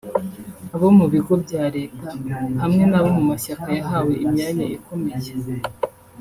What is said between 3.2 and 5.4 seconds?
mashyaka yahawe imyanya ikomeye